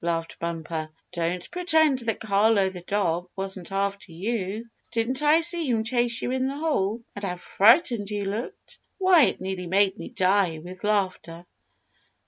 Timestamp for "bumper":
0.39-0.89